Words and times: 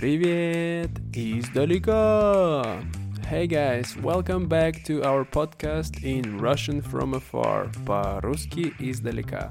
Привет 0.00 0.90
издалека! 1.12 2.82
Hey 3.28 3.46
guys, 3.46 3.96
welcome 4.02 4.46
back 4.46 4.84
to 4.84 5.02
our 5.02 5.24
podcast 5.24 6.04
in 6.04 6.38
Russian 6.38 6.80
from 6.80 7.14
afar, 7.14 7.70
по-русски 7.84 8.74
издалека. 8.78 9.50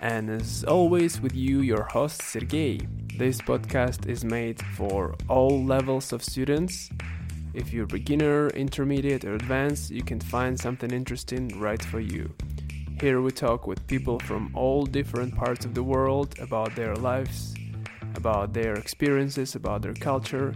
And 0.00 0.30
as 0.30 0.64
always, 0.64 1.20
with 1.20 1.34
you, 1.34 1.60
your 1.60 1.84
host 1.84 2.22
Sergey. 2.22 2.80
This 3.16 3.40
podcast 3.40 4.08
is 4.08 4.24
made 4.24 4.60
for 4.76 5.14
all 5.28 5.64
levels 5.64 6.12
of 6.12 6.24
students. 6.24 6.90
If 7.54 7.72
you're 7.72 7.86
beginner, 7.86 8.48
intermediate, 8.48 9.24
or 9.24 9.34
advanced, 9.34 9.90
you 9.90 10.02
can 10.02 10.18
find 10.18 10.58
something 10.58 10.90
interesting 10.90 11.60
right 11.60 11.82
for 11.82 12.00
you. 12.00 12.34
Here 13.00 13.20
we 13.20 13.30
talk 13.30 13.66
with 13.66 13.86
people 13.86 14.18
from 14.20 14.50
all 14.54 14.86
different 14.86 15.34
parts 15.34 15.64
of 15.64 15.74
the 15.74 15.82
world 15.82 16.34
about 16.38 16.74
their 16.74 16.94
lives, 16.96 17.54
about 18.17 18.53
their 18.53 18.73
experiences, 18.73 19.55
about 19.55 19.81
their 19.81 19.93
culture, 19.93 20.53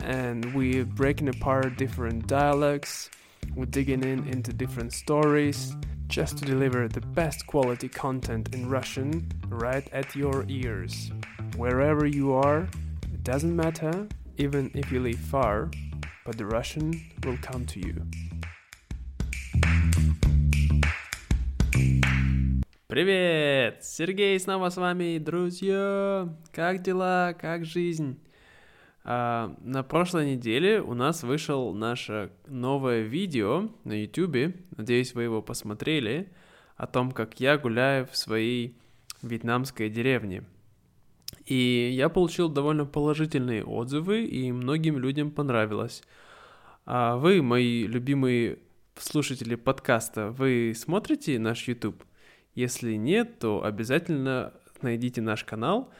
and 0.00 0.54
we're 0.54 0.84
breaking 0.84 1.28
apart 1.28 1.78
different 1.78 2.26
dialects, 2.26 3.08
we're 3.54 3.64
digging 3.64 4.02
in 4.02 4.26
into 4.28 4.52
different 4.52 4.92
stories 4.92 5.74
just 6.08 6.36
to 6.38 6.44
deliver 6.44 6.88
the 6.88 7.00
best 7.00 7.46
quality 7.46 7.88
content 7.88 8.54
in 8.54 8.68
Russian 8.68 9.28
right 9.48 9.88
at 9.92 10.14
your 10.14 10.44
ears. 10.48 11.10
Wherever 11.56 12.06
you 12.06 12.34
are, 12.34 12.68
it 13.12 13.24
doesn't 13.24 13.54
matter, 13.54 14.06
even 14.36 14.70
if 14.74 14.92
you 14.92 15.00
live 15.00 15.18
far, 15.18 15.70
but 16.26 16.36
the 16.36 16.46
Russian 16.46 17.10
will 17.24 17.38
come 17.38 17.64
to 17.66 17.80
you. 17.80 18.02
Привет! 22.94 23.82
Сергей 23.82 24.38
снова 24.38 24.68
с 24.68 24.76
вами, 24.76 25.18
друзья! 25.18 26.32
Как 26.52 26.80
дела? 26.80 27.34
Как 27.36 27.64
жизнь? 27.64 28.20
А, 29.02 29.52
на 29.62 29.82
прошлой 29.82 30.36
неделе 30.36 30.80
у 30.80 30.94
нас 30.94 31.24
вышел 31.24 31.74
наше 31.74 32.30
новое 32.46 33.00
видео 33.00 33.68
на 33.82 34.00
YouTube, 34.00 34.54
надеюсь, 34.76 35.12
вы 35.12 35.24
его 35.24 35.42
посмотрели, 35.42 36.28
о 36.76 36.86
том, 36.86 37.10
как 37.10 37.40
я 37.40 37.58
гуляю 37.58 38.06
в 38.06 38.16
своей 38.16 38.78
вьетнамской 39.22 39.90
деревне. 39.90 40.44
И 41.46 41.90
я 41.92 42.08
получил 42.08 42.48
довольно 42.48 42.84
положительные 42.86 43.64
отзывы, 43.64 44.24
и 44.24 44.52
многим 44.52 44.98
людям 44.98 45.32
понравилось. 45.32 46.04
А 46.86 47.16
вы, 47.16 47.42
мои 47.42 47.88
любимые 47.88 48.60
слушатели 48.96 49.56
подкаста, 49.56 50.30
вы 50.30 50.74
смотрите 50.76 51.40
наш 51.40 51.66
YouTube? 51.66 52.04
Если 52.54 52.94
нет, 52.94 53.38
то 53.38 53.64
обязательно 53.64 54.54
найдите 54.82 55.20
наш 55.20 55.44
канал 55.44 55.92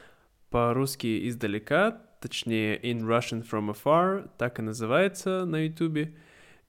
по-русски 0.49 1.27
издалека, 1.27 2.01
точнее 2.21 2.79
In 2.81 3.01
Russian 3.01 3.45
From 3.47 3.75
Afar, 3.75 4.29
так 4.37 4.59
и 4.59 4.61
называется 4.61 5.45
на 5.45 5.65
YouTube. 5.65 6.13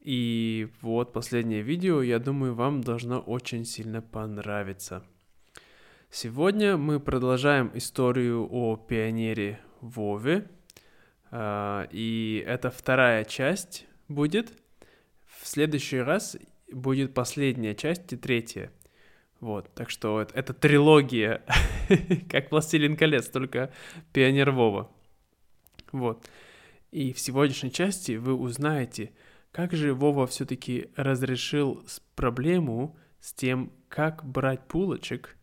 И 0.01 0.69
вот 0.81 1.13
последнее 1.13 1.63
видео, 1.63 2.03
я 2.03 2.19
думаю, 2.19 2.55
вам 2.55 2.81
должно 2.81 3.21
очень 3.21 3.65
сильно 3.65 4.03
понравиться. 4.03 5.05
Сегодня 6.11 6.77
мы 6.77 7.01
продолжаем 7.01 7.71
историю 7.75 8.49
о 8.51 8.77
пионере 8.77 9.61
Вове. 9.81 10.49
А, 11.31 11.87
и 11.91 12.43
это 12.47 12.71
вторая 12.71 13.25
часть 13.25 13.87
будет. 14.09 14.53
В 15.27 15.47
следующий 15.47 15.99
раз 15.99 16.37
будет 16.73 17.15
последняя 17.15 17.75
часть 17.75 18.13
и 18.13 18.17
третья. 18.17 18.71
Вот, 19.47 19.73
так 19.75 19.91
что 19.91 20.21
это, 20.21 20.35
это 20.35 20.53
трилогия, 20.55 21.45
как 22.29 22.51
«Властелин 22.51 22.97
колец», 22.97 23.29
только 23.29 23.73
«Пионер 24.13 24.51
Вова». 24.51 24.91
Вот. 25.93 26.29
И 26.91 27.13
в 27.13 27.21
сегодняшней 27.21 27.71
части 27.71 28.17
вы 28.17 28.35
узнаете, 28.35 29.13
как 29.53 29.73
же 29.73 29.95
Вова 29.95 30.27
все-таки 30.27 30.91
разрешил 30.97 31.87
проблему 32.17 32.97
с 33.21 33.33
тем, 33.35 33.71
как 33.89 34.25
брать 34.25 34.67
булочек, 34.69 35.37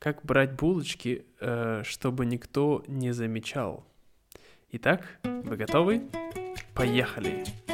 как 0.00 0.24
брать 0.24 0.56
булочки, 0.56 1.24
э, 1.38 1.84
чтобы 1.84 2.26
никто 2.26 2.82
не 2.88 3.12
замечал. 3.12 3.86
Итак, 4.72 5.20
вы 5.22 5.56
готовы? 5.56 6.02
Поехали! 6.74 7.44
Для 7.44 7.65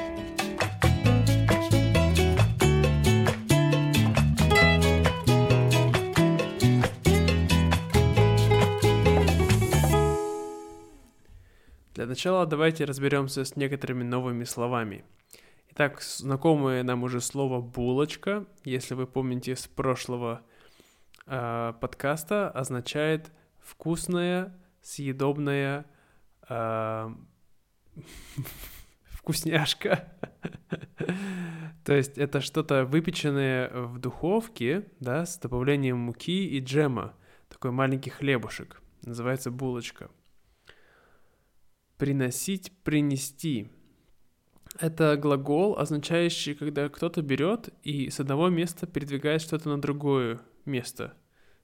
начала 12.13 12.45
давайте 12.45 12.85
разберемся 12.85 13.43
с 13.43 13.57
некоторыми 13.57 14.03
новыми 14.03 14.45
словами. 14.45 15.03
Итак, 15.71 16.03
знакомое 16.03 16.83
нам 16.83 17.05
уже 17.05 17.23
слово 17.23 17.63
булочка, 17.63 18.45
если 18.65 18.93
вы 18.93 19.07
помните 19.07 19.57
с 19.57 19.67
прошлого 19.67 20.43
э, 21.27 21.73
подкаста, 21.81 22.51
означает 22.51 23.33
вкусная, 23.61 24.55
съедобная 24.83 25.87
э, 26.51 27.11
вкусняшка. 29.07 30.13
То 31.87 31.95
есть 31.95 32.19
это 32.19 32.43
что-то 32.43 32.85
выпеченное 32.85 33.71
в 33.71 33.99
духовке, 33.99 34.87
да, 35.01 35.25
с 35.25 35.39
добавлением 35.39 35.97
муки 35.97 36.47
и 36.47 36.61
джема. 36.61 37.15
Такой 37.49 37.71
маленький 37.71 38.11
хлебушек. 38.11 38.83
Называется 39.03 39.51
булочка 39.51 40.11
приносить, 42.03 42.73
принести. 42.83 43.69
Это 44.81 45.17
глагол, 45.17 45.79
означающий, 45.79 46.57
когда 46.57 46.89
кто-то 46.89 47.23
берет 47.23 47.69
и 47.85 48.11
с 48.11 48.19
одного 48.19 48.49
места 48.49 48.89
передвигает 48.89 49.41
что-то 49.41 49.69
на 49.69 49.81
другое 49.81 50.41
место, 50.65 51.15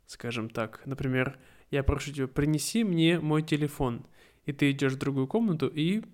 скажем 0.06 0.49
так. 0.49 0.81
Например, 0.87 1.37
я 1.72 1.82
прошу 1.82 2.12
тебя, 2.12 2.28
принеси 2.28 2.84
мне 2.84 3.19
мой 3.19 3.43
телефон. 3.43 4.06
И 4.47 4.53
ты 4.53 4.71
идешь 4.71 4.93
в 4.93 4.99
другую 4.99 5.26
комнату 5.26 5.66
и 5.66 6.04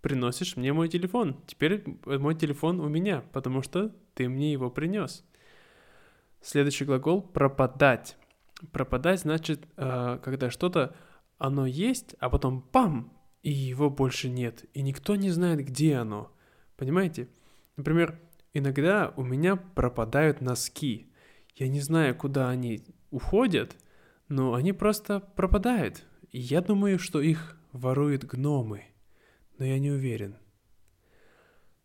приносишь 0.00 0.56
мне 0.56 0.72
мой 0.72 0.88
телефон. 0.88 1.42
Теперь 1.48 1.82
мой 2.04 2.36
телефон 2.36 2.78
у 2.78 2.88
меня, 2.88 3.24
потому 3.32 3.62
что 3.62 3.92
ты 4.14 4.28
мне 4.28 4.52
его 4.52 4.70
принес. 4.70 5.24
Следующий 6.40 6.84
глагол 6.84 7.20
пропадать. 7.20 8.16
Пропадать 8.70 9.22
значит, 9.22 9.66
э, 9.76 10.20
когда 10.22 10.52
что-то 10.52 10.94
оно 11.38 11.66
есть, 11.66 12.14
а 12.20 12.30
потом 12.30 12.62
пам, 12.62 13.15
и 13.42 13.50
его 13.50 13.90
больше 13.90 14.28
нет, 14.28 14.64
и 14.74 14.82
никто 14.82 15.16
не 15.16 15.30
знает, 15.30 15.64
где 15.64 15.96
оно. 15.96 16.32
Понимаете? 16.76 17.28
Например, 17.76 18.20
иногда 18.54 19.12
у 19.16 19.22
меня 19.22 19.56
пропадают 19.56 20.40
носки. 20.40 21.12
Я 21.54 21.68
не 21.68 21.80
знаю, 21.80 22.14
куда 22.14 22.48
они 22.50 22.84
уходят, 23.10 23.76
но 24.28 24.54
они 24.54 24.72
просто 24.72 25.20
пропадают. 25.20 26.04
И 26.32 26.38
я 26.38 26.60
думаю, 26.60 26.98
что 26.98 27.20
их 27.20 27.58
воруют 27.72 28.24
гномы, 28.24 28.84
но 29.58 29.64
я 29.64 29.78
не 29.78 29.90
уверен. 29.90 30.36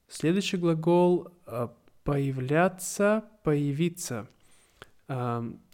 Следующий 0.08 0.58
глагол 0.58 1.30
а, 1.46 1.74
появляться, 2.04 3.24
появиться. 3.44 4.28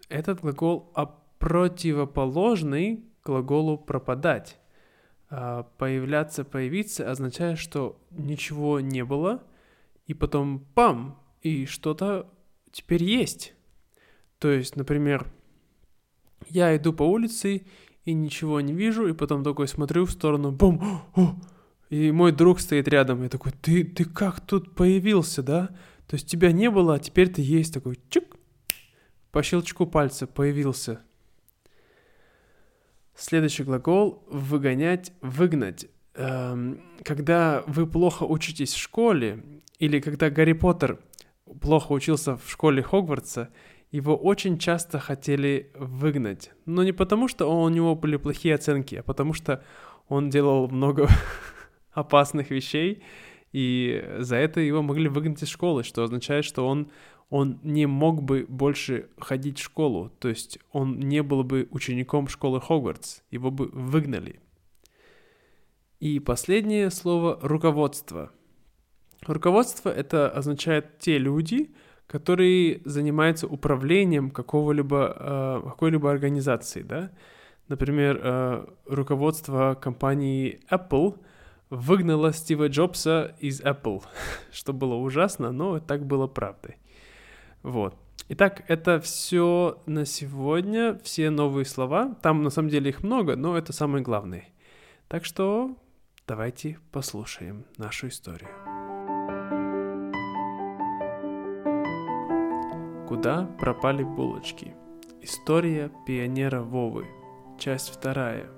Этот 0.09 0.41
глагол 0.41 0.91
противоположный 1.39 3.05
глаголу 3.23 3.77
пропадать. 3.77 4.57
А, 5.29 5.63
появляться, 5.77 6.45
появиться 6.45 7.09
означает, 7.11 7.59
что 7.59 7.99
ничего 8.11 8.79
не 8.79 9.03
было, 9.03 9.43
и 10.05 10.13
потом 10.13 10.65
пам, 10.73 11.21
и 11.41 11.65
что-то 11.65 12.31
теперь 12.71 13.03
есть. 13.03 13.53
То 14.39 14.49
есть, 14.49 14.75
например, 14.77 15.27
я 16.47 16.75
иду 16.77 16.93
по 16.93 17.03
улице 17.03 17.65
и 18.05 18.13
ничего 18.13 18.61
не 18.61 18.73
вижу, 18.73 19.07
и 19.07 19.13
потом 19.13 19.43
такой 19.43 19.67
смотрю 19.67 20.05
в 20.05 20.11
сторону, 20.11 20.51
бум, 20.53 21.01
о, 21.15 21.35
и 21.89 22.11
мой 22.11 22.31
друг 22.31 22.61
стоит 22.61 22.87
рядом, 22.87 23.23
и 23.23 23.29
такой, 23.29 23.51
ты, 23.51 23.83
ты 23.83 24.05
как 24.05 24.39
тут 24.39 24.75
появился, 24.75 25.43
да? 25.43 25.75
То 26.07 26.15
есть 26.15 26.29
тебя 26.29 26.53
не 26.53 26.69
было, 26.69 26.95
а 26.95 26.99
теперь 26.99 27.29
ты 27.29 27.41
есть, 27.41 27.73
такой, 27.73 27.99
чик, 28.09 28.37
по 29.31 29.43
щелчку 29.43 29.85
пальца 29.85 30.25
появился. 30.25 31.01
Следующий 33.17 33.63
глагол— 33.63 34.23
выгонять, 34.29 35.11
выгнать. 35.21 35.87
Эм, 36.13 36.79
когда 37.03 37.63
вы 37.65 37.87
плохо 37.87 38.23
учитесь 38.23 38.73
в 38.73 38.77
школе, 38.77 39.43
или 39.79 39.99
когда 39.99 40.29
Гарри 40.29 40.53
Поттер 40.53 40.99
плохо 41.59 41.93
учился 41.93 42.37
в 42.37 42.47
школе 42.47 42.83
Хогвартса, 42.83 43.49
его 43.89 44.15
очень 44.15 44.59
часто 44.59 44.99
хотели 44.99 45.71
выгнать. 45.73 46.51
Но 46.65 46.83
не 46.83 46.91
потому, 46.91 47.27
что 47.27 47.47
у 47.47 47.67
него 47.69 47.95
были 47.95 48.17
плохие 48.17 48.53
оценки, 48.53 48.93
а 48.93 49.03
потому 49.03 49.33
что 49.33 49.63
он 50.07 50.29
делал 50.29 50.69
много 50.69 51.09
опасных 51.91 52.51
вещей, 52.51 53.01
и 53.51 54.15
за 54.19 54.35
это 54.35 54.59
его 54.59 54.83
могли 54.83 55.09
выгнать 55.09 55.41
из 55.41 55.47
школы, 55.47 55.83
что 55.83 56.03
означает, 56.03 56.45
что 56.45 56.67
он 56.67 56.91
он 57.29 57.59
не 57.63 57.85
мог 57.85 58.23
бы 58.23 58.45
больше 58.47 59.09
ходить 59.17 59.59
в 59.59 59.63
школу, 59.63 60.11
то 60.19 60.29
есть 60.29 60.59
он 60.71 60.99
не 60.99 61.21
был 61.21 61.43
бы 61.43 61.67
учеником 61.71 62.27
школы 62.27 62.61
Хогвартс, 62.61 63.21
его 63.31 63.51
бы 63.51 63.67
выгнали. 63.67 64.39
И 65.99 66.19
последнее 66.19 66.89
слово 66.91 67.39
руководство. 67.41 68.31
Руководство 69.25 69.89
это 69.89 70.29
означает 70.29 70.99
те 70.99 71.17
люди, 71.17 71.73
которые 72.05 72.81
занимаются 72.85 73.47
управлением 73.47 74.31
какого-либо, 74.31 75.15
э, 75.19 75.61
какой-либо 75.69 76.09
организации, 76.09 76.81
да. 76.81 77.11
Например, 77.67 78.21
э, 78.23 78.65
руководство 78.85 79.77
компании 79.79 80.61
Apple 80.71 81.19
выгнало 81.69 82.31
Стива 82.31 82.69
Джобса 82.69 83.35
из 83.39 83.59
Apple, 83.59 84.03
что 84.51 84.71
было 84.71 84.95
ужасно, 84.95 85.51
но 85.51 85.79
так 85.79 86.05
было 86.05 86.27
правдой. 86.27 86.77
Вот. 87.67 87.97
Итак, 88.29 88.63
это 88.69 89.01
все 89.01 89.81
на 89.85 90.05
сегодня, 90.05 90.97
все 91.03 91.29
новые 91.29 91.65
слова. 91.65 92.15
Там 92.21 92.41
на 92.41 92.49
самом 92.49 92.69
деле 92.69 92.91
их 92.91 93.03
много, 93.03 93.35
но 93.35 93.57
это 93.57 93.73
самые 93.73 94.03
главные. 94.03 94.47
Так 95.09 95.25
что 95.25 95.75
давайте 96.25 96.79
послушаем 96.93 97.65
нашу 97.75 98.07
историю. 98.07 98.47
Куда 103.05 103.49
пропали 103.59 104.03
булочки? 104.03 104.73
История 105.21 105.91
пионера 106.05 106.61
Вовы. 106.61 107.05
Часть 107.59 107.89
вторая. 107.89 108.49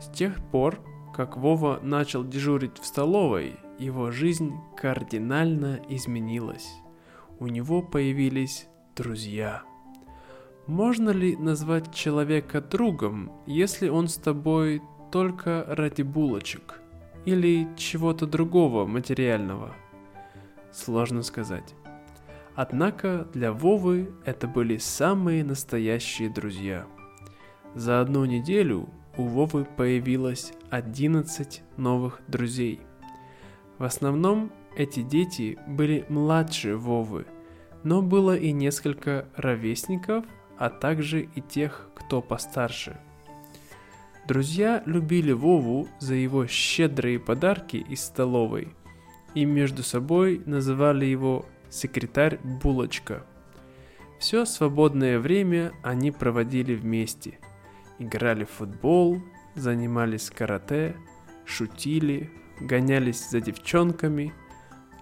С 0.00 0.08
тех 0.08 0.42
пор, 0.50 0.80
как 1.14 1.36
Вова 1.36 1.78
начал 1.82 2.24
дежурить 2.24 2.78
в 2.78 2.86
столовой, 2.86 3.56
его 3.78 4.10
жизнь 4.10 4.54
кардинально 4.78 5.82
изменилась. 5.90 6.70
У 7.40 7.46
него 7.46 7.82
появились 7.82 8.66
друзья. 8.96 9.62
Можно 10.66 11.10
ли 11.10 11.36
назвать 11.36 11.94
человека 11.94 12.60
другом, 12.60 13.30
если 13.46 13.88
он 13.88 14.08
с 14.08 14.16
тобой 14.16 14.82
только 15.12 15.64
ради 15.68 16.02
булочек 16.02 16.80
или 17.24 17.68
чего-то 17.76 18.26
другого 18.26 18.86
материального? 18.86 19.72
Сложно 20.72 21.22
сказать. 21.22 21.74
Однако 22.56 23.28
для 23.32 23.52
Вовы 23.52 24.10
это 24.24 24.48
были 24.48 24.78
самые 24.78 25.44
настоящие 25.44 26.28
друзья. 26.28 26.86
За 27.76 28.00
одну 28.00 28.24
неделю 28.24 28.88
у 29.16 29.26
Вовы 29.26 29.64
появилось 29.64 30.52
11 30.70 31.62
новых 31.76 32.20
друзей. 32.26 32.80
В 33.78 33.84
основном 33.84 34.50
эти 34.78 35.02
дети 35.02 35.58
были 35.66 36.06
младше 36.08 36.76
Вовы, 36.76 37.26
но 37.82 38.00
было 38.00 38.36
и 38.36 38.52
несколько 38.52 39.26
ровесников, 39.34 40.24
а 40.56 40.70
также 40.70 41.22
и 41.22 41.40
тех, 41.40 41.90
кто 41.96 42.22
постарше. 42.22 42.96
Друзья 44.28 44.82
любили 44.86 45.32
Вову 45.32 45.88
за 45.98 46.14
его 46.14 46.46
щедрые 46.46 47.18
подарки 47.18 47.76
из 47.76 48.04
столовой 48.04 48.68
и 49.34 49.44
между 49.44 49.82
собой 49.82 50.42
называли 50.46 51.06
его 51.06 51.44
секретарь 51.70 52.38
Булочка. 52.62 53.26
Все 54.20 54.44
свободное 54.44 55.18
время 55.18 55.72
они 55.82 56.12
проводили 56.12 56.76
вместе. 56.76 57.40
Играли 57.98 58.44
в 58.44 58.50
футбол, 58.50 59.20
занимались 59.56 60.30
карате, 60.30 60.94
шутили, 61.44 62.30
гонялись 62.60 63.28
за 63.28 63.40
девчонками 63.40 64.32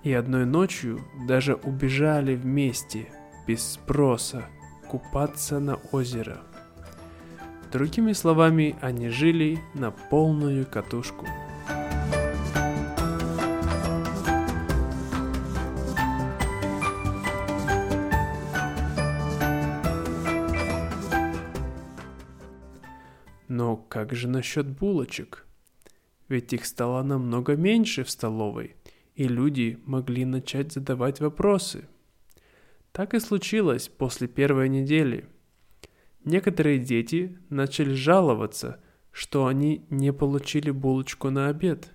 и 0.06 0.12
одной 0.12 0.46
ночью 0.46 1.00
даже 1.26 1.56
убежали 1.56 2.36
вместе, 2.36 3.08
без 3.44 3.72
спроса, 3.72 4.46
купаться 4.88 5.58
на 5.58 5.80
озеро. 5.90 6.38
Другими 7.72 8.12
словами, 8.12 8.76
они 8.80 9.08
жили 9.08 9.58
на 9.74 9.90
полную 9.90 10.64
катушку– 10.64 11.26
Но 23.48 23.76
как 23.76 24.12
же 24.12 24.28
насчет 24.28 24.68
булочек? 24.68 25.46
Ведь 26.28 26.52
их 26.52 26.66
стало 26.66 27.02
намного 27.02 27.56
меньше 27.56 28.04
в 28.04 28.10
столовой, 28.10 28.76
и 29.16 29.26
люди 29.26 29.78
могли 29.84 30.24
начать 30.24 30.72
задавать 30.72 31.20
вопросы. 31.20 31.88
Так 32.92 33.14
и 33.14 33.18
случилось 33.18 33.88
после 33.88 34.28
первой 34.28 34.68
недели. 34.68 35.26
Некоторые 36.24 36.78
дети 36.78 37.38
начали 37.48 37.92
жаловаться, 37.92 38.80
что 39.12 39.46
они 39.46 39.86
не 39.90 40.12
получили 40.12 40.70
булочку 40.70 41.30
на 41.30 41.48
обед. 41.48 41.90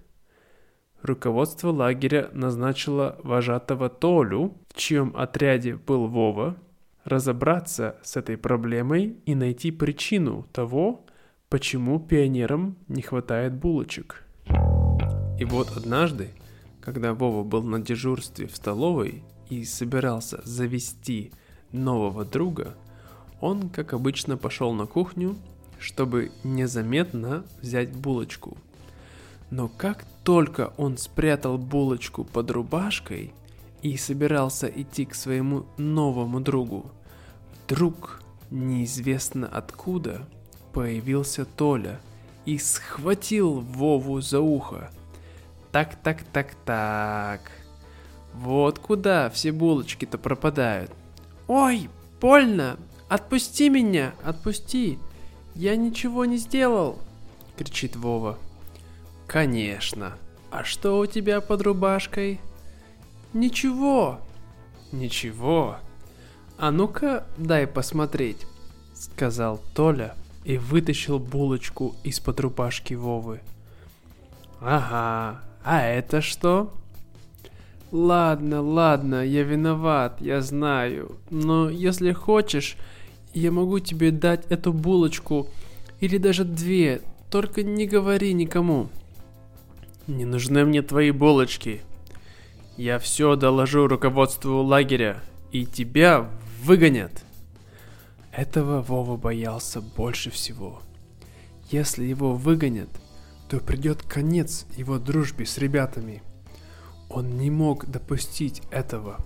Руководство 1.01 1.69
лагеря 1.69 2.29
назначило 2.33 3.19
вожатого 3.23 3.89
Толю, 3.89 4.57
в 4.69 4.77
чьем 4.77 5.15
отряде 5.15 5.75
был 5.75 6.07
Вова, 6.07 6.57
разобраться 7.03 7.97
с 8.03 8.15
этой 8.17 8.37
проблемой 8.37 9.17
и 9.25 9.35
найти 9.35 9.71
причину 9.71 10.47
того, 10.51 11.05
почему 11.49 11.99
пионерам 11.99 12.77
не 12.87 13.01
хватает 13.01 13.53
булочек. 13.55 14.23
И 15.39 15.45
вот 15.45 15.75
однажды, 15.75 16.29
когда 16.81 17.13
Вова 17.13 17.43
был 17.43 17.63
на 17.63 17.79
дежурстве 17.79 18.47
в 18.47 18.55
столовой 18.55 19.23
и 19.49 19.63
собирался 19.63 20.41
завести 20.43 21.31
нового 21.71 22.25
друга, 22.25 22.75
он, 23.39 23.69
как 23.69 23.93
обычно, 23.93 24.37
пошел 24.37 24.73
на 24.73 24.85
кухню, 24.85 25.35
чтобы 25.79 26.31
незаметно 26.43 27.45
взять 27.61 27.95
булочку. 27.95 28.57
Но 29.49 29.67
как 29.67 30.05
только 30.23 30.73
он 30.77 30.97
спрятал 30.97 31.57
булочку 31.57 32.23
под 32.23 32.51
рубашкой 32.51 33.33
и 33.81 33.97
собирался 33.97 34.67
идти 34.67 35.05
к 35.05 35.15
своему 35.15 35.65
новому 35.77 36.39
другу, 36.39 36.91
вдруг 37.65 38.21
неизвестно 38.49 39.47
откуда– 39.47 40.27
появился 40.73 41.45
Толя 41.45 41.99
и 42.45 42.57
схватил 42.57 43.59
Вову 43.59 44.21
за 44.21 44.39
ухо. 44.39 44.91
Так, 45.71 45.95
так, 46.03 46.23
так, 46.33 46.55
так. 46.65 47.51
Вот 48.33 48.79
куда 48.79 49.29
все 49.29 49.51
булочки-то 49.51 50.17
пропадают. 50.17 50.91
Ой, 51.47 51.89
больно! 52.19 52.77
Отпусти 53.09 53.69
меня, 53.69 54.13
отпусти! 54.23 54.99
Я 55.55 55.75
ничего 55.75 56.25
не 56.25 56.37
сделал! 56.37 56.99
Кричит 57.57 57.95
Вова. 57.95 58.37
Конечно. 59.27 60.13
А 60.49 60.63
что 60.63 60.99
у 60.99 61.05
тебя 61.05 61.41
под 61.41 61.61
рубашкой? 61.61 62.39
Ничего. 63.33 64.19
Ничего. 64.91 65.77
А 66.57 66.71
ну-ка, 66.71 67.25
дай 67.37 67.65
посмотреть, 67.65 68.45
сказал 68.93 69.61
Толя, 69.73 70.15
и 70.43 70.57
вытащил 70.57 71.19
булочку 71.19 71.95
из-под 72.03 72.39
рубашки 72.39 72.93
Вовы. 72.93 73.41
«Ага, 74.59 75.41
а 75.63 75.85
это 75.85 76.21
что?» 76.21 76.73
«Ладно, 77.91 78.61
ладно, 78.61 79.25
я 79.25 79.43
виноват, 79.43 80.21
я 80.21 80.41
знаю. 80.41 81.17
Но 81.29 81.69
если 81.69 82.13
хочешь, 82.13 82.77
я 83.33 83.51
могу 83.51 83.79
тебе 83.79 84.11
дать 84.11 84.45
эту 84.49 84.71
булочку 84.71 85.49
или 85.99 86.17
даже 86.17 86.45
две, 86.45 87.01
только 87.29 87.63
не 87.63 87.85
говори 87.87 88.33
никому». 88.33 88.89
«Не 90.07 90.25
нужны 90.25 90.65
мне 90.65 90.81
твои 90.81 91.11
булочки. 91.11 91.81
Я 92.77 92.97
все 92.97 93.35
доложу 93.35 93.87
руководству 93.87 94.61
лагеря, 94.61 95.21
и 95.51 95.65
тебя 95.65 96.29
выгонят». 96.63 97.25
Этого 98.31 98.81
Вова 98.81 99.17
боялся 99.17 99.81
больше 99.81 100.31
всего. 100.31 100.81
Если 101.69 102.05
его 102.05 102.33
выгонят, 102.33 102.89
то 103.51 103.59
придет 103.59 104.01
конец 104.01 104.65
его 104.77 104.97
дружбе 104.97 105.45
с 105.45 105.57
ребятами. 105.57 106.23
Он 107.09 107.37
не 107.37 107.51
мог 107.51 107.85
допустить 107.85 108.61
этого. 108.71 109.17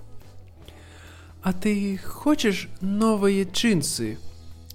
«А 1.44 1.54
ты 1.54 1.96
хочешь 1.98 2.68
новые 2.82 3.44
джинсы, 3.44 4.18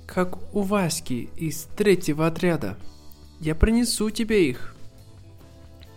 как 0.06 0.54
у 0.54 0.62
Васьки 0.62 1.30
из 1.34 1.64
третьего 1.64 2.28
отряда? 2.28 2.78
Я 3.40 3.56
принесу 3.56 4.10
тебе 4.10 4.48
их». 4.48 4.76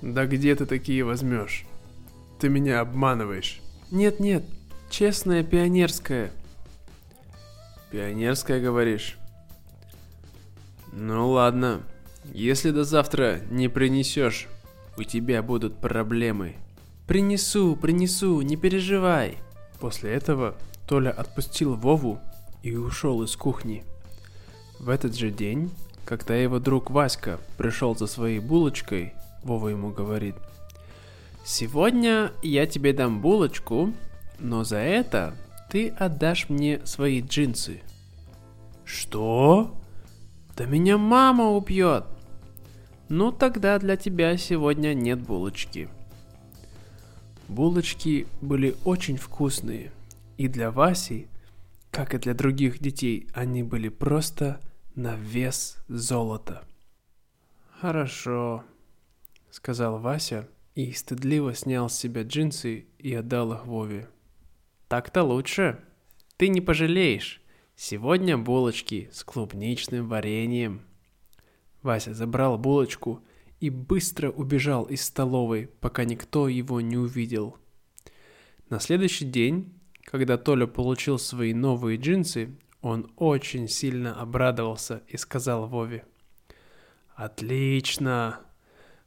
«Да 0.01 0.25
где 0.25 0.55
ты 0.55 0.65
такие 0.65 1.03
возьмешь? 1.03 1.67
Ты 2.39 2.49
меня 2.49 2.79
обманываешь». 2.79 3.61
«Нет-нет, 3.91 4.45
честная 4.89 5.43
пионерская», 5.43 6.31
Пионерская, 7.91 8.59
говоришь? 8.59 9.15
Ну 10.91 11.29
ладно. 11.29 11.83
Если 12.31 12.71
до 12.71 12.83
завтра 12.83 13.41
не 13.49 13.67
принесешь, 13.67 14.47
у 14.97 15.03
тебя 15.03 15.43
будут 15.43 15.77
проблемы. 15.77 16.55
Принесу, 17.07 17.75
принесу, 17.75 18.41
не 18.41 18.55
переживай. 18.55 19.37
После 19.79 20.13
этого 20.13 20.55
Толя 20.87 21.11
отпустил 21.11 21.75
Вову 21.75 22.19
и 22.61 22.75
ушел 22.75 23.23
из 23.23 23.35
кухни. 23.35 23.83
В 24.79 24.89
этот 24.89 25.15
же 25.15 25.31
день, 25.31 25.71
когда 26.05 26.35
его 26.35 26.59
друг 26.59 26.91
Васька 26.91 27.39
пришел 27.57 27.95
за 27.95 28.07
своей 28.07 28.39
булочкой, 28.39 29.13
Вова 29.43 29.69
ему 29.69 29.89
говорит. 29.89 30.35
Сегодня 31.45 32.31
я 32.41 32.65
тебе 32.65 32.93
дам 32.93 33.19
булочку, 33.19 33.91
но 34.39 34.63
за 34.63 34.77
это 34.77 35.35
ты 35.69 35.89
отдашь 35.89 36.47
мне 36.47 36.79
свои 36.85 37.21
джинсы. 37.21 37.81
Что? 38.85 39.75
Да 40.55 40.65
меня 40.65 40.97
мама 40.97 41.49
убьет. 41.49 42.05
Ну 43.15 43.31
тогда 43.31 43.77
для 43.77 43.95
тебя 43.95 44.35
сегодня 44.37 44.95
нет 44.95 45.21
булочки. 45.21 45.87
Булочки 47.47 48.25
были 48.41 48.75
очень 48.85 49.17
вкусные, 49.17 49.91
и 50.39 50.47
для 50.47 50.71
Васи, 50.71 51.27
как 51.91 52.15
и 52.15 52.17
для 52.17 52.33
других 52.33 52.79
детей, 52.79 53.27
они 53.35 53.61
были 53.61 53.89
просто 53.89 54.59
на 54.95 55.15
вес 55.15 55.77
золота. 55.87 56.63
Хорошо, 57.79 58.63
сказал 59.51 59.99
Вася 59.99 60.49
и 60.73 60.91
стыдливо 60.91 61.53
снял 61.53 61.91
с 61.91 61.95
себя 61.95 62.23
джинсы 62.23 62.87
и 62.97 63.13
отдал 63.13 63.53
их 63.53 63.67
Вове. 63.67 64.09
Так-то 64.87 65.21
лучше. 65.21 65.79
Ты 66.37 66.47
не 66.47 66.61
пожалеешь. 66.61 67.43
Сегодня 67.75 68.39
булочки 68.39 69.11
с 69.13 69.23
клубничным 69.23 70.07
вареньем. 70.07 70.81
Вася 71.83 72.13
забрал 72.13 72.57
булочку 72.57 73.21
и 73.59 73.69
быстро 73.69 74.31
убежал 74.31 74.85
из 74.85 75.03
столовой, 75.03 75.69
пока 75.79 76.05
никто 76.05 76.47
его 76.47 76.81
не 76.81 76.97
увидел. 76.97 77.57
На 78.69 78.79
следующий 78.79 79.25
день, 79.25 79.73
когда 80.05 80.37
Толя 80.37 80.65
получил 80.65 81.19
свои 81.19 81.53
новые 81.53 81.97
джинсы, 81.97 82.57
он 82.81 83.11
очень 83.17 83.67
сильно 83.67 84.19
обрадовался 84.19 85.03
и 85.07 85.17
сказал 85.17 85.67
Вове. 85.67 86.05
«Отлично! 87.15 88.39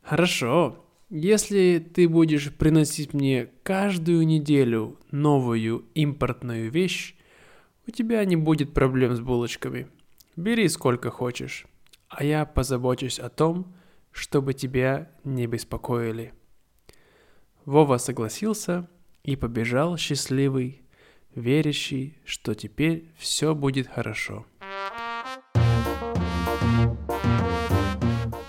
Хорошо, 0.02 0.86
если 1.10 1.78
ты 1.78 2.08
будешь 2.08 2.52
приносить 2.52 3.12
мне 3.12 3.50
каждую 3.62 4.26
неделю 4.26 4.98
новую 5.10 5.84
импортную 5.94 6.70
вещь, 6.70 7.16
у 7.86 7.90
тебя 7.90 8.24
не 8.24 8.36
будет 8.36 8.72
проблем 8.72 9.14
с 9.14 9.20
булочками. 9.20 9.88
Бери 10.36 10.68
сколько 10.68 11.10
хочешь, 11.10 11.66
а 12.08 12.24
я 12.24 12.44
позабочусь 12.46 13.18
о 13.18 13.28
том, 13.28 13.74
чтобы 14.12 14.54
тебя 14.54 15.10
не 15.24 15.46
беспокоили. 15.46 16.32
Вова 17.64 17.98
согласился 17.98 18.88
и 19.24 19.36
побежал 19.36 19.96
счастливый, 19.96 20.82
верящий, 21.34 22.16
что 22.24 22.54
теперь 22.54 23.10
все 23.16 23.54
будет 23.54 23.88
хорошо. 23.88 24.46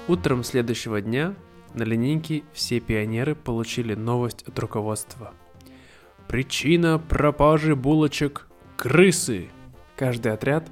Утром 0.07 0.43
следующего 0.43 1.01
дня 1.01 1.35
на 1.73 1.83
линейке 1.83 2.43
все 2.53 2.79
пионеры 2.79 3.35
получили 3.35 3.93
новость 3.93 4.43
от 4.43 4.57
руководства. 4.57 5.33
Причина 6.27 6.97
пропажи 6.97 7.75
булочек– 7.75 8.47
крысы. 8.77 9.49
Каждый 9.97 10.31
отряд 10.31 10.69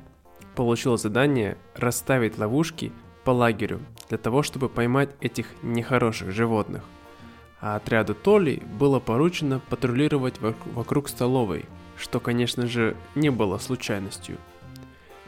получил 0.56 0.98
задание 0.98 1.58
расставить 1.76 2.38
ловушки 2.38 2.92
по 3.24 3.32
лагерю 3.32 3.80
для 4.10 4.18
того, 4.18 4.44
чтобы 4.44 4.70
поймать 4.70 5.10
этих 5.22 5.48
нехороших 5.62 6.32
животных. 6.32 6.84
А 7.62 7.76
отряду 7.76 8.16
Толи 8.16 8.62
было 8.80 9.00
поручено 9.00 9.60
патрулировать 9.70 10.36
вокруг 10.40 11.10
столовой, 11.10 11.66
что, 11.98 12.20
конечно 12.20 12.68
же, 12.68 12.96
не 13.16 13.30
было 13.30 13.58
случайностью. 13.58 14.38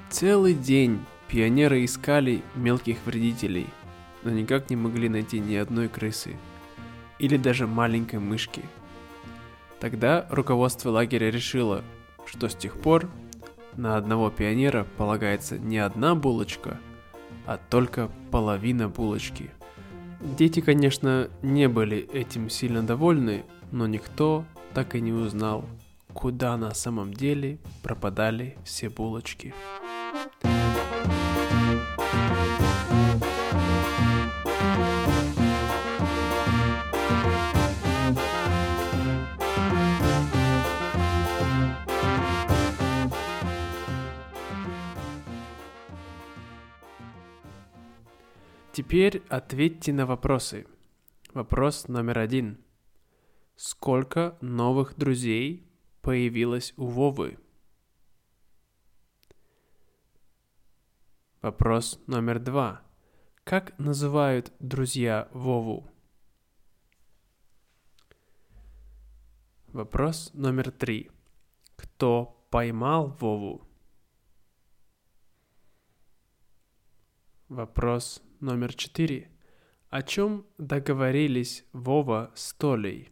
Целый 0.10 0.54
день 0.54 1.00
пионеры 1.28 1.84
искали 1.84 2.42
мелких 2.56 2.98
вредителей– 3.06 3.68
но 4.28 4.34
никак 4.34 4.70
не 4.70 4.76
могли 4.76 5.08
найти 5.08 5.40
ни 5.40 5.56
одной 5.56 5.88
крысы 5.88 6.36
или 7.18 7.38
даже 7.38 7.66
маленькой 7.66 8.20
мышки. 8.20 8.62
Тогда 9.80 10.28
руководство 10.30 10.90
лагеря 10.90 11.32
решило, 11.32 11.82
что 12.26 12.50
с 12.50 12.56
тех 12.56 12.78
пор 12.80 13.10
на 13.78 13.96
одного 13.96 14.30
пионера 14.30 14.86
полагается 14.98 15.58
не 15.58 15.78
одна 15.78 16.16
булочка, 16.16 16.80
а 17.46 17.58
только 17.70 18.10
половина 18.32 18.90
булочки. 18.90 19.52
Дети, 20.20 20.62
конечно, 20.62 21.30
не 21.44 21.70
были 21.70 22.10
этим 22.12 22.50
сильно 22.50 22.82
довольны, 22.82 23.46
но 23.72 23.88
никто 23.88 24.46
так 24.74 24.96
и 24.96 25.02
не 25.02 25.14
узнал, 25.14 25.64
куда 26.14 26.58
на 26.58 26.74
самом 26.74 27.14
деле 27.14 27.60
пропадали 27.84 28.58
все 28.66 28.90
булочки. 28.90 29.54
Теперь 48.78 49.24
ответьте 49.30 49.92
на 49.92 50.06
вопросы. 50.06 50.68
Вопрос 51.34 51.88
номер 51.88 52.20
один. 52.20 52.64
Сколько 53.56 54.38
новых 54.40 54.96
друзей 54.96 55.68
появилось 56.04 56.76
у 56.78 56.86
Вовы? 56.86 57.40
Вопрос 61.42 62.00
номер 62.06 62.38
два. 62.38 62.84
Как 63.44 63.76
называют 63.80 64.54
друзья 64.60 65.28
Вову? 65.32 65.90
Вопрос 69.70 70.30
номер 70.36 70.70
три. 70.70 71.10
Кто 71.76 72.46
поймал 72.52 73.08
Вову? 73.20 73.68
Вопрос 77.50 78.22
номер 78.40 78.74
четыре. 78.74 79.30
О 79.90 80.02
чем 80.02 80.46
договорились 80.58 81.66
Вова 81.74 82.32
с 82.36 82.54
Толей? 82.54 83.10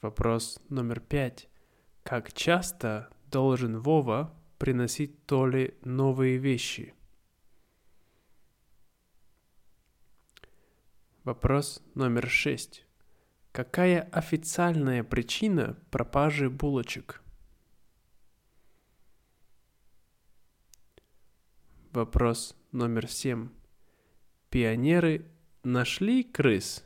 Вопрос 0.00 0.60
номер 0.68 1.00
пять. 1.00 1.48
Как 2.02 2.32
часто 2.32 3.10
должен 3.30 3.80
Вова 3.80 4.32
приносить 4.58 5.26
Толе 5.26 5.74
новые 5.84 6.36
вещи? 6.36 6.94
Вопрос 11.24 11.82
номер 11.94 12.28
шесть. 12.28 12.86
Какая 13.50 14.02
официальная 14.02 15.02
причина 15.02 15.76
пропажи 15.90 16.48
булочек? 16.48 17.22
Вопрос 21.96 22.54
номер 22.72 23.08
семь. 23.08 23.48
Пионеры 24.50 25.24
нашли 25.64 26.24
крыс? 26.24 26.84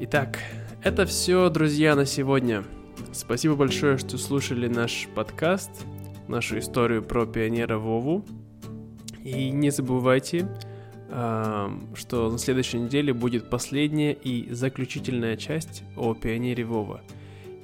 Итак, 0.00 0.38
это 0.84 1.06
все, 1.06 1.48
друзья, 1.48 1.96
на 1.96 2.04
сегодня. 2.04 2.62
Спасибо 3.14 3.56
большое, 3.56 3.96
что 3.96 4.18
слушали 4.18 4.68
наш 4.68 5.08
подкаст, 5.14 5.70
нашу 6.28 6.58
историю 6.58 7.02
про 7.02 7.24
пионера 7.24 7.78
Вову. 7.78 8.22
И 9.24 9.48
не 9.48 9.70
забывайте, 9.70 10.46
что 11.08 12.30
на 12.30 12.36
следующей 12.36 12.80
неделе 12.80 13.14
будет 13.14 13.48
последняя 13.48 14.12
и 14.12 14.52
заключительная 14.52 15.38
часть 15.38 15.84
о 15.96 16.12
пионере 16.12 16.64
Вова– 16.66 17.00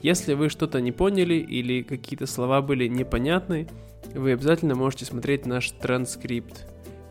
если 0.04 0.34
вы 0.34 0.50
что-то 0.50 0.82
не 0.82 0.92
поняли 0.92 1.36
или 1.36 1.82
какие-то 1.82 2.26
слова 2.26 2.60
были 2.60 2.88
непонятны, 2.88 3.66
вы 4.14 4.32
обязательно 4.32 4.74
можете 4.74 5.06
смотреть 5.06 5.46
наш 5.46 5.70
транскрипт. 5.70 6.66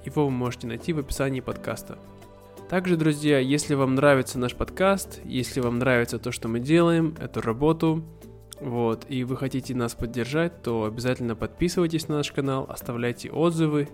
Его 0.05 0.25
вы 0.25 0.29
можете 0.29 0.67
найти 0.67 0.93
в 0.93 0.99
описании 0.99 1.39
подкаста. 1.39 1.97
Также, 2.69 2.95
друзья, 2.95 3.39
если 3.39 3.73
вам 3.73 3.95
нравится 3.95 4.37
наш 4.37 4.53
подкаст, 4.53 5.21
если 5.25 5.59
вам 5.59 5.79
нравится 5.79 6.19
то, 6.19 6.31
что 6.31 6.47
мы 6.47 6.59
делаем, 6.59 7.15
эту 7.19 7.41
работу, 7.41 8.03
вот, 8.61 9.07
и 9.09 9.23
вы 9.23 9.37
хотите 9.37 9.73
нас 9.73 9.95
поддержать, 9.95 10.61
то 10.61 10.83
обязательно 10.83 11.35
подписывайтесь 11.35 12.07
на 12.09 12.17
наш 12.17 12.31
канал, 12.31 12.67
оставляйте 12.69 13.31
отзывы, 13.31 13.89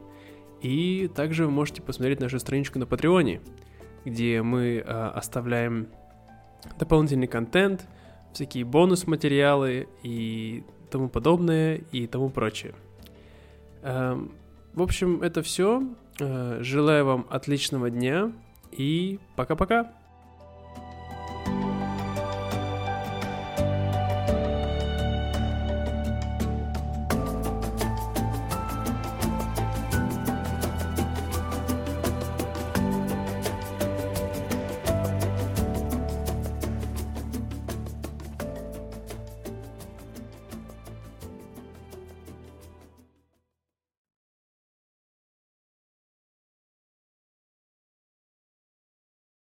и 0.62 1.10
также 1.16 1.46
вы 1.46 1.52
можете 1.52 1.82
посмотреть 1.82 2.20
нашу 2.20 2.38
страничку 2.38 2.80
на 2.80 2.86
Патреоне, 2.86 3.40
где 4.04 4.42
мы 4.42 4.84
э, 4.86 5.12
оставляем 5.16 5.88
дополнительный 6.78 7.28
контент– 7.28 7.88
всякие 8.34 8.66
бонус-материалы 8.66 9.88
и 10.04 10.64
тому 10.90 11.10
подобное 11.10 11.82
и 11.92 12.08
тому 12.08 12.30
прочее. 12.30 12.74
Эм, 13.84 14.32
в 14.74 14.82
общем, 14.82 15.22
это 15.22 15.42
все. 15.42 15.84
Э, 16.20 16.60
желаю 16.62 17.06
вам 17.06 17.28
отличного 17.30 17.90
дня 17.90 18.32
и 18.72 19.20
пока-пока. 19.36 19.94